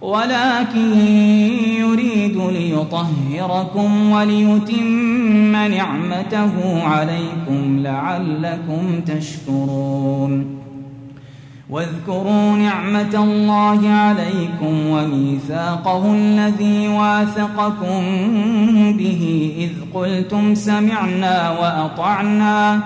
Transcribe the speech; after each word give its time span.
ولكن 0.00 0.98
يريد 1.78 2.36
ليطهركم 2.36 4.10
وليتم 4.10 5.52
نعمته 5.52 6.82
عليكم 6.82 7.78
لعلكم 7.82 9.00
تشكرون. 9.06 10.58
واذكروا 11.70 12.56
نعمة 12.56 13.14
الله 13.14 13.88
عليكم 13.88 14.86
وميثاقه 14.86 16.14
الذي 16.14 16.88
واثقكم 16.88 18.02
به 18.92 19.52
إذ 19.58 19.70
قلتم 19.94 20.54
سمعنا 20.54 21.50
وأطعنا. 21.50 22.80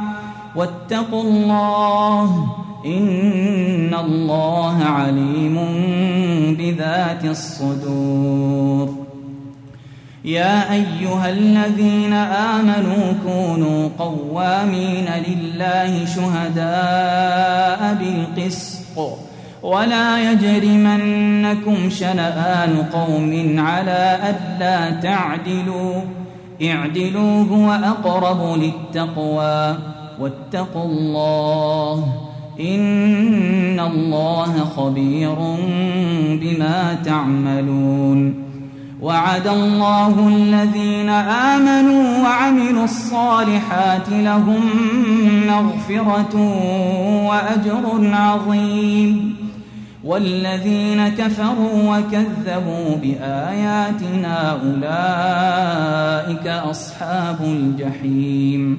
واتقوا 0.57 1.23
الله 1.23 2.47
إن 2.87 3.95
الله 3.95 4.85
عليم 4.85 5.59
بذات 6.59 7.25
الصدور 7.25 8.95
يا 10.25 10.73
أيها 10.73 11.31
الذين 11.31 12.13
آمنوا 12.13 13.13
كونوا 13.27 13.89
قوامين 13.99 15.09
لله 15.29 16.05
شهداء 16.07 17.97
بالقسط 18.01 19.19
ولا 19.63 20.33
يجرمنكم 20.33 21.91
شنآن 21.91 22.85
قوم 22.93 23.55
على 23.59 24.19
ألا 24.31 24.91
تعدلوا 24.91 25.95
اعدلوا 26.63 27.45
هو 27.45 27.71
أقرب 27.73 28.59
للتقوى 28.59 29.77
واتقوا 30.21 30.85
الله 30.85 32.32
إن 32.61 33.81
الله 33.81 34.65
خبير 34.77 35.35
بما 36.41 36.99
تعملون 37.05 38.35
وعد 39.03 39.47
الله 39.47 40.29
الذين 40.29 41.09
آمنوا 41.09 42.19
وعملوا 42.19 42.85
الصالحات 42.85 44.09
لهم 44.09 44.61
مغفرة 45.47 46.37
وأجر 47.29 48.15
عظيم 48.15 49.37
والذين 50.05 51.09
كفروا 51.09 51.99
وكذبوا 51.99 52.97
بآياتنا 53.03 54.51
أولئك 54.51 56.47
أصحاب 56.47 57.39
الجحيم 57.43 58.79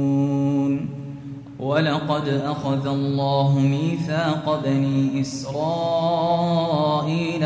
ولقد 1.61 2.27
أخذ 2.27 2.87
الله 2.87 3.59
ميثاق 3.59 4.61
بني 4.65 5.21
إسرائيل 5.21 5.51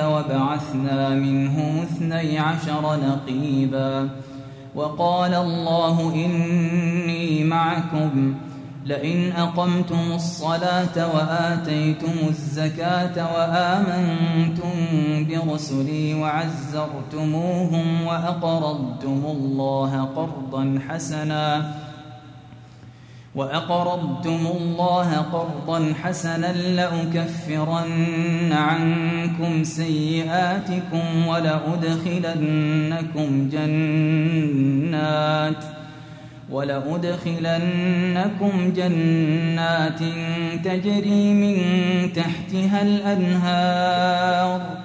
وبعثنا 0.04 1.10
منهم 1.10 1.78
اثني 1.82 2.40
عشر 2.40 3.00
نقيبا 3.08 4.10
وقال 4.76 5.34
الله 5.34 6.14
إني 6.16 7.44
معكم 7.44 8.36
لئن 8.86 9.32
أقمتم 9.32 10.12
الصلاة 10.14 11.16
وآتيتم 11.16 12.14
الزكاة 12.28 13.34
وآمنتم 13.36 14.74
برسلي 15.30 16.14
وعزرتموهم 16.14 18.06
وأقرضتم 18.06 19.22
الله 19.26 20.10
قرضا 20.16 20.80
حسناً 20.90 21.85
وأقرضتم 23.36 24.48
الله 24.58 25.18
قرضا 25.18 25.94
حسنا 26.04 26.54
لأكفرن 26.54 28.52
عنكم 28.52 29.64
سيئاتكم 29.64 31.28
ولأدخلنكم 31.28 32.70
جنات 33.50 35.64
ولأدخلنكم 36.52 37.32
جنات 38.76 40.00
تجري 40.64 41.34
من 41.34 41.58
تحتها 42.14 42.82
الأنهار 42.82 44.85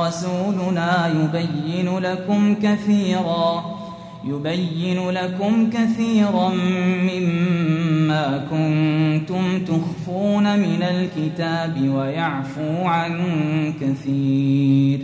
رسولنا 0.00 1.08
يبين 1.08 1.98
لكم 1.98 2.54
كثيرا 2.54 3.64
يبين 4.24 5.10
لكم 5.10 5.70
كثيرا 5.70 6.48
مما 7.02 8.44
كنتم 8.50 9.64
تخفون 9.64 10.58
من 10.58 10.82
الكتاب 10.82 11.88
ويعفو 11.88 12.84
عن 12.84 13.22
كثير. 13.80 15.00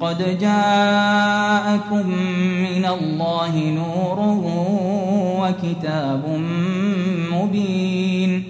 قد 0.00 0.38
جاءكم 0.40 2.08
من 2.62 2.84
الله 2.84 3.58
نور 3.70 4.18
وكتاب 5.40 6.40
مبين. 7.32 8.49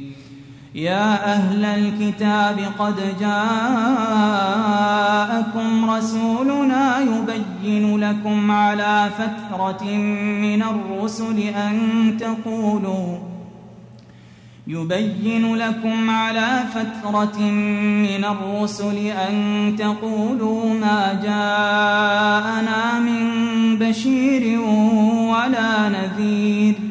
يا 0.75 1.33
أهل 1.33 1.65
الكتاب 1.65 2.59
قد 2.79 2.95
جاءكم 3.19 3.41
رسولنا 5.89 6.99
يبين 6.99 7.97
لكم 7.97 8.51
على 8.51 9.09
فترة 9.17 9.83
من 10.41 10.63
الرسل 10.63 11.39
أن 11.39 11.77
تقولوا 12.19 13.17
يبين 14.67 15.55
لكم 15.55 16.09
على 16.09 16.63
فترة 16.73 17.39
من 17.41 18.25
الرسل 18.25 18.97
أن 18.97 19.75
تقولوا 19.77 20.73
ما 20.73 21.19
جاءنا 21.23 22.99
من 22.99 23.29
بشير 23.79 24.59
ولا 25.29 25.89
نذير 25.89 26.90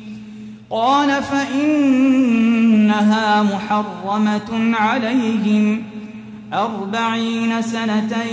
قال 0.71 1.23
فإنها 1.23 2.63
محرمة 3.43 4.75
عليهم 4.75 5.83
أربعين 6.53 7.61
سنة 7.61 8.23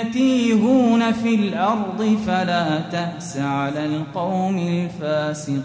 يتيهون 0.00 1.12
في 1.12 1.34
الأرض 1.34 2.18
فلا 2.26 2.80
تأس 2.80 3.36
على 3.36 3.86
القوم 3.86 4.58
الفاسقين 4.58 5.64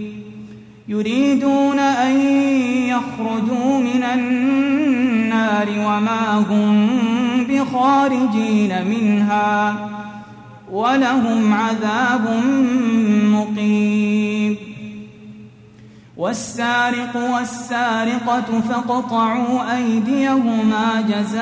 يريدون 0.87 1.79
أن 1.79 2.19
يخرجوا 2.87 3.79
من 3.79 4.03
النار 4.03 5.67
وما 5.69 6.45
هم 6.49 6.87
بخارجين 7.49 8.87
منها 8.87 9.75
ولهم 10.71 11.53
عذاب 11.53 12.43
مقيم. 13.23 14.57
والسارق 16.17 17.15
والسارقة 17.33 18.61
فاقطعوا 18.69 19.77
أيديهما 19.77 21.01
جزاء 21.01 21.41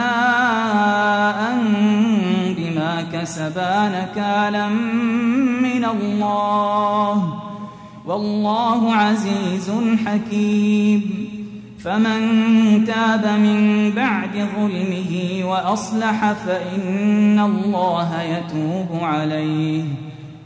بما 2.57 3.05
كسبا 3.13 3.89
نكالا 3.89 4.67
من 5.61 5.85
الله. 5.85 7.38
والله 8.09 8.93
عزيز 8.93 9.71
حكيم. 10.05 11.01
فمن 11.79 12.19
تاب 12.85 13.39
من 13.39 13.91
بعد 13.95 14.47
ظلمه 14.57 15.43
وأصلح 15.43 16.33
فإن 16.33 17.39
الله 17.39 18.21
يتوب 18.21 19.03
عليه. 19.03 19.83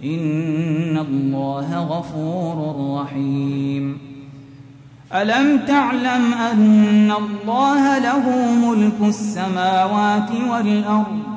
إن 0.04 0.98
الله 0.98 1.78
غفور 1.78 2.76
رحيم. 3.02 3.98
ألم 5.14 5.60
تعلم 5.68 6.34
أن 6.34 7.12
الله 7.12 7.98
له 7.98 8.52
ملك 8.56 9.10
السماوات 9.10 10.30
والأرض؟ 10.52 11.33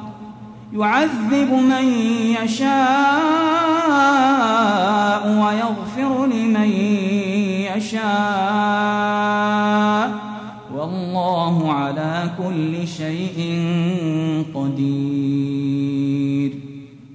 يعذب 0.77 1.53
من 1.53 1.89
يشاء 2.45 2.77
ويغفر 5.29 6.27
لمن 6.27 6.71
يشاء. 7.77 8.07
والله 10.75 11.73
على 11.73 12.31
كل 12.39 12.87
شيء 12.89 13.63
قدير. 14.55 16.53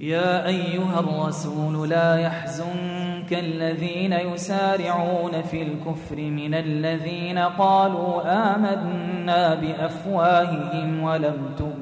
يا 0.00 0.46
أيها 0.46 1.00
الرسول 1.00 1.88
لا 1.88 2.16
يحزنك 2.16 3.32
الذين 3.32 4.12
يسارعون 4.12 5.42
في 5.50 5.62
الكفر 5.62 6.16
من 6.16 6.54
الذين 6.54 7.38
قالوا 7.38 8.22
آمنا 8.54 9.54
بأفواههم 9.54 11.02
ولم 11.02 11.36
تؤمن 11.58 11.81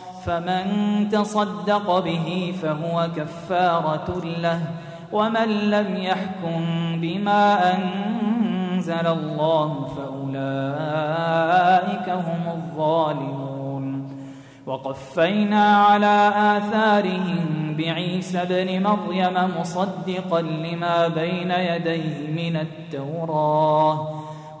فمن 0.25 1.09
تصدق 1.11 1.99
به 1.99 2.53
فهو 2.61 3.07
كفارة 3.15 4.21
له 4.23 4.61
ومن 5.11 5.49
لم 5.69 5.95
يحكم 5.95 6.65
بما 7.01 7.75
أنزل 7.75 9.07
الله 9.07 9.85
فأولئك 9.97 10.19
هم 12.09 12.47
الظالمون. 12.47 13.51
وقفينا 14.65 15.77
على 15.77 16.31
آثارهم 16.57 17.75
بعيسى 17.77 18.45
بن 18.49 18.83
مريم 18.83 19.33
مصدقا 19.59 20.41
لما 20.41 21.07
بين 21.07 21.51
يديه 21.51 22.27
من 22.31 22.55
التوراة. 22.57 24.20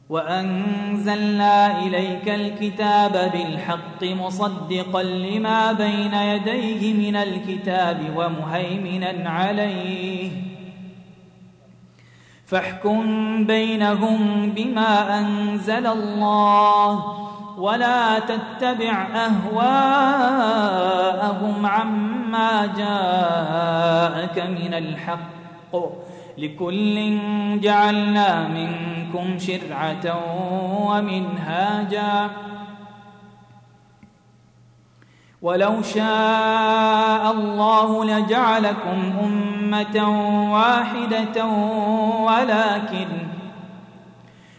وأنزلنا 0.09 1.79
إليك 1.79 2.29
الكتاب 2.29 3.31
بالحق 3.33 4.03
مصدقا 4.03 5.03
لما 5.03 5.71
بين 5.71 6.13
يديه 6.13 6.93
من 6.93 7.15
الكتاب 7.15 7.97
ومهيمنا 8.15 9.29
عليه. 9.29 10.31
فاحكم 12.45 13.03
بينهم 13.45 14.49
بما 14.49 15.19
أنزل 15.19 15.87
الله 15.87 17.24
ولا 17.57 18.19
تتبع 18.19 19.07
أهواءهم 19.15 19.65
عما 21.65 22.65
جاءك 22.65 24.39
من 24.39 24.73
الحق. 24.73 25.75
لكل 26.37 27.19
جعلنا 27.61 28.47
منكم 28.47 29.39
شرعة 29.39 30.19
ومنهاجا. 30.87 32.29
ولو 35.41 35.81
شاء 35.81 37.31
الله 37.31 38.05
لجعلكم 38.05 39.13
أمة 39.23 39.97
واحدة 40.53 41.45
ولكن 42.25 43.07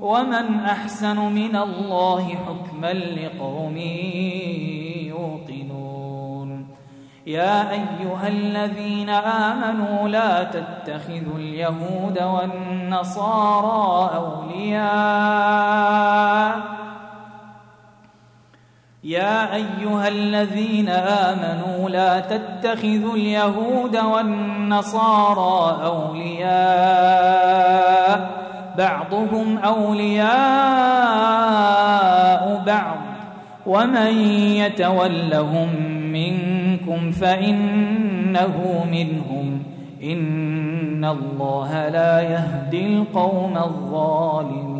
ومن 0.00 0.60
احسن 0.64 1.16
من 1.16 1.56
الله 1.56 2.28
حكما 2.28 2.92
لقوم 2.92 3.76
يوقنون 5.06 6.66
يا 7.26 7.70
ايها 7.70 8.28
الذين 8.28 9.08
امنوا 9.10 10.08
لا 10.08 10.44
تتخذوا 10.44 11.36
اليهود 11.36 12.22
والنصارى 12.22 13.70
اولياء 14.16 15.70
يا 19.04 19.54
ايها 19.54 20.08
الذين 20.08 20.88
امنوا 20.88 21.88
لا 21.90 22.20
تتخذوا 22.20 23.14
اليهود 23.14 23.96
والنصارى 23.96 25.84
اولياء 25.84 27.40
بعضهم 28.78 29.58
أولياء 29.58 30.30
بعض. 32.66 32.96
ومن 33.66 34.18
يتولهم 34.34 35.68
منكم 36.12 37.10
فإنه 37.10 38.84
منهم. 38.90 39.62
إن 40.02 41.04
الله 41.04 41.88
لا 41.88 42.20
يهدي 42.20 42.86
القوم 42.86 43.56
الظالمين. 43.56 44.79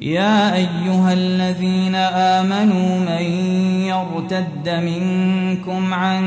يا 0.00 0.54
أيها 0.54 1.12
الذين 1.12 1.94
آمنوا 1.94 2.98
من 2.98 3.24
يرتد 3.84 4.68
منكم 4.68 5.94
عن 5.94 6.22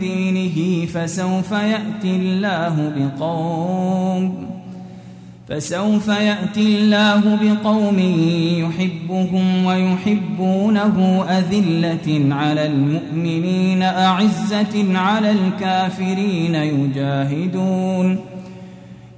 دينه 0.00 0.86
فسوف 0.86 1.52
يأتي 1.52 2.16
الله 2.16 2.92
بقوم 2.96 4.46
فسوف 5.48 6.08
يأتي 6.08 6.60
الله 6.60 7.38
بقوم 7.42 7.98
يحبهم 8.58 9.64
ويحبونه 9.64 11.24
أذلة 11.28 12.34
على 12.34 12.66
المؤمنين 12.66 13.82
أعزة 13.82 14.98
على 14.98 15.30
الكافرين 15.30 16.54
يجاهدون. 16.54 18.18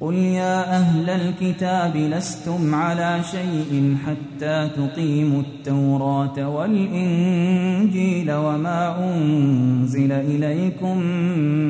قل 0.00 0.14
يا 0.14 0.76
أهل 0.76 1.10
الكتاب 1.10 1.96
لستم 1.96 2.74
على 2.74 3.20
شيء 3.30 3.96
حتى 4.06 4.68
تقيموا 4.76 5.40
التوراة 5.40 6.48
والإنجيل 6.48 8.32
وما 8.32 9.04
أنزل 9.04 10.12
إليكم 10.12 10.98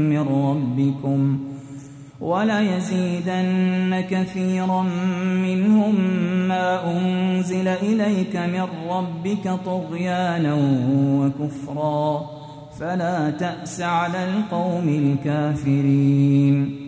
من 0.08 0.18
ربكم 0.18 1.38
وليزيدن 2.20 4.04
كثيرا 4.10 4.82
منهم 5.42 5.94
ما 6.48 6.96
أنزل 6.96 7.68
إليك 7.68 8.36
من 8.36 8.66
ربك 8.90 9.50
طغيانا 9.64 10.54
وكفرا 11.02 12.26
فلا 12.80 13.30
تأس 13.30 13.80
على 13.80 14.24
القوم 14.24 14.88
الكافرين 14.88 16.87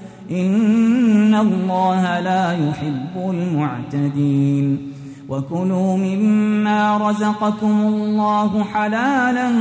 إن 0.31 1.35
الله 1.35 2.19
لا 2.19 2.51
يحب 2.51 3.29
المعتدين 3.29 4.91
وكلوا 5.29 5.97
مما 5.97 7.09
رزقكم 7.09 7.81
الله 7.81 8.63
حلالا 8.63 9.51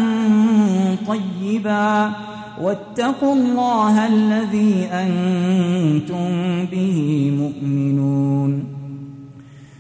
طيبا 1.07 2.11
واتقوا 2.62 3.35
الله 3.35 4.07
الذي 4.07 4.89
أنتم 4.93 6.29
به 6.73 7.31
مؤمنون 7.39 8.80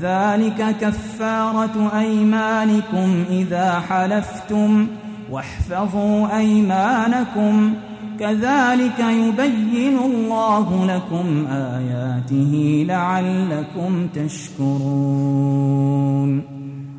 ذلك 0.00 0.76
كفارة 0.80 1.98
أيمانكم 1.98 3.24
إذا 3.30 3.82
حلفتم 3.88 4.86
واحفظوا 5.30 6.36
أيمانكم. 6.38 7.74
كذلك 8.20 8.98
يبين 8.98 9.98
الله 9.98 10.86
لكم 10.86 11.46
آياته 11.50 12.84
لعلكم 12.88 14.08
تشكرون. 14.14 14.94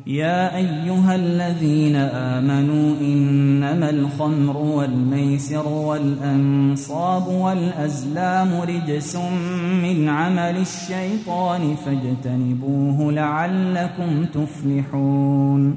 يا 0.06 0.56
أيها 0.56 1.14
الذين 1.14 1.96
آمنوا 1.96 2.94
إنما 3.00 3.90
الخمر 3.90 4.56
والميسر 4.56 5.68
والأنصاب 5.68 7.26
والأزلام 7.26 8.48
رجس 8.60 9.16
من 9.82 10.08
عمل 10.08 10.56
الشيطان 10.56 11.76
فاجتنبوه 11.76 13.12
لعلكم 13.12 14.24
تفلحون 14.34 15.76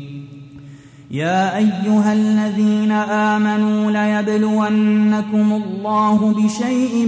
يا 1.11 1.57
أيها 1.57 2.13
الذين 2.13 2.91
آمنوا 2.91 3.91
ليبلونكم 3.91 5.61
الله 5.63 6.33
بشيء 6.37 7.05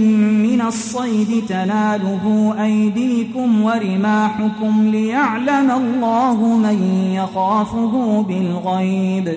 من 0.48 0.62
الصيد 0.66 1.46
تناله 1.48 2.54
أيديكم 2.62 3.62
ورماحكم 3.62 4.88
ليعلم 4.88 5.70
الله 5.70 6.56
من 6.56 7.08
يخافه 7.14 8.22
بالغيب 8.28 9.34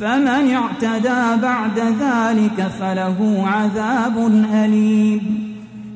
فمن 0.00 0.54
اعتدى 0.54 1.42
بعد 1.42 1.78
ذلك 1.78 2.68
فله 2.80 3.44
عذاب 3.46 4.26
أليم 4.52 5.20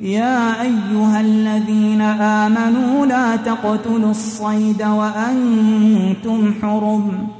يا 0.00 0.62
أيها 0.62 1.20
الذين 1.20 2.00
آمنوا 2.20 3.06
لا 3.06 3.36
تقتلوا 3.36 4.10
الصيد 4.10 4.82
وأنتم 4.82 6.54
حرم 6.62 7.39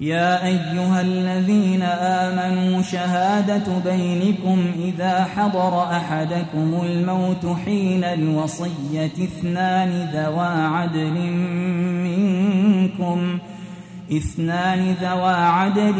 يا 0.00 0.46
أيها 0.46 1.00
الذين 1.00 1.82
آمنوا 1.82 2.82
شهادة 2.82 3.64
بينكم 3.84 4.58
إذا 4.84 5.24
حضر 5.24 5.82
أحدكم 5.82 6.80
الموت 6.82 7.56
حين 7.64 8.04
الوصية 8.04 9.06
اثنان 9.06 10.08
ذوى 10.12 10.46
عدل 10.46 11.32
منكم 12.04 13.38
اثنان 14.12 14.94
ذوى 15.02 15.34
عدل 15.34 15.96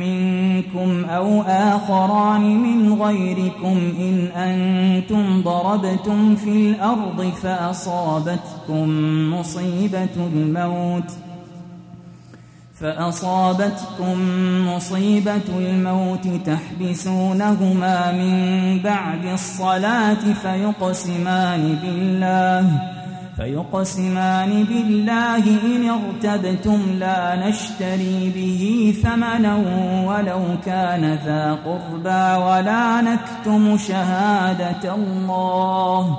منكم 0.00 1.04
أو 1.04 1.42
آخران 1.42 2.58
من 2.62 3.02
غيركم 3.02 3.92
إن 3.98 4.26
أنتم 4.36 5.42
ضربتم 5.42 6.36
في 6.36 6.50
الأرض 6.50 7.32
فأصابتكم 7.42 8.88
مصيبة 9.30 10.26
الموت 10.34 11.10
ۖ. 11.10 11.27
فأصابتكم 12.80 14.16
مصيبة 14.68 15.48
الموت 15.58 16.28
تحبسونهما 16.46 18.12
من 18.12 18.78
بعد 18.82 19.24
الصلاة 19.24 20.32
فيقسمان 20.42 21.78
بالله 21.82 22.80
فيقسمان 23.36 24.64
بالله 24.64 25.36
إن 25.36 25.90
ارتبتم 25.90 26.80
لا 26.98 27.48
نشتري 27.48 28.32
به 28.34 28.94
ثمنا 29.02 29.56
ولو 30.06 30.42
كان 30.66 31.18
ذا 31.24 31.58
قربى 31.64 32.44
ولا 32.44 33.00
نكتم 33.00 33.76
شهادة 33.76 34.94
الله. 34.94 36.18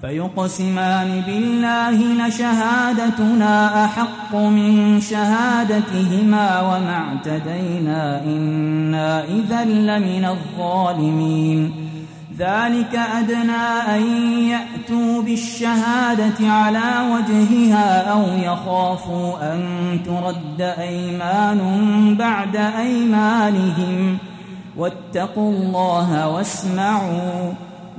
فيقسمان 0.00 1.22
بالله 1.26 2.26
لشهادتنا 2.26 3.84
أحق 3.84 4.34
من 4.34 5.00
شهادتهما 5.00 6.60
وما 6.60 6.96
اعتدينا 6.96 8.24
إنا 8.24 9.24
إذا 9.24 9.64
لمن 9.64 10.24
الظالمين. 10.24 11.72
ذلك 12.38 13.00
أدنى 13.18 13.96
أن 13.96 14.02
يأتوا 14.48 15.22
بالشهادة 15.22 16.52
على 16.52 17.12
وجهها 17.12 18.10
أو 18.10 18.22
يخافوا 18.22 19.54
أن 19.54 19.60
ترد 20.04 20.60
أيمان 20.60 21.60
بعد 22.18 22.56
أيمانهم. 22.56 24.18
واتقوا 24.76 25.52
الله 25.52 26.28
واسمعوا. 26.28 27.52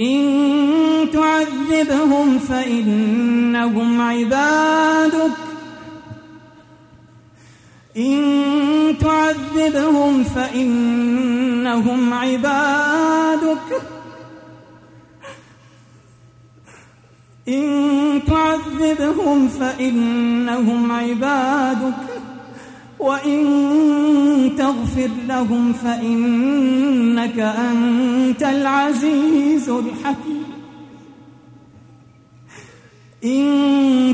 إن 0.00 1.06
تعذبهم 1.12 2.38
فإنهم 2.38 4.00
عبادك. 4.00 5.30
إن 7.96 8.94
تعذبهم 9.00 10.24
فإنهم 10.24 12.14
عبادك. 12.14 13.82
إن 17.48 18.20
تعذبهم 18.26 19.48
فإنهم 19.48 20.92
عبادك. 20.92 22.13
وإن 23.04 23.40
تغفر 24.58 25.10
لهم 25.28 25.72
فإنك 25.72 27.38
أنت 27.38 28.42
العزيز 28.42 29.68
الحكيم. 29.68 30.44
إن 33.24 33.44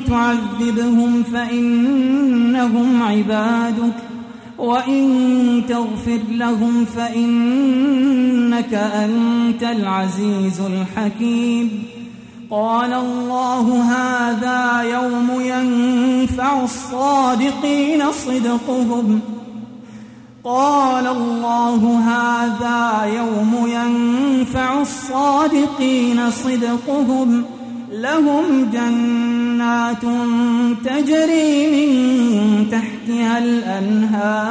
تعذبهم 0.06 1.22
فإنهم 1.22 3.02
عبادك 3.02 3.98
وإن 4.58 5.62
تغفر 5.68 6.20
لهم 6.30 6.84
فإنك 6.84 8.74
أنت 8.74 9.62
العزيز 9.62 10.60
الحكيم. 10.60 11.84
قال 12.50 12.92
الله 12.92 13.82
هذا 13.82 14.82
يوم 14.82 15.40
ينفع 15.40 16.64
الصادقين 16.64 18.12
صدقهم. 18.12 19.20
قال 20.44 21.06
الله 21.06 21.98
هذا 21.98 23.04
يوم 23.04 23.66
ينفع 23.66 24.80
الصادقين 24.80 26.30
صدقهم. 26.30 27.44
لهم 27.92 28.70
جنات 28.72 30.02
تجري 30.84 31.66
من 31.66 31.90
تحتها 32.70 33.38
الأنهار. 33.38 34.50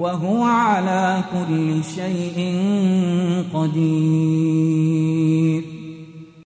وهو 0.00 0.42
على 0.42 1.22
كل 1.32 1.84
شيء 1.84 2.38
قدير. 3.54 4.90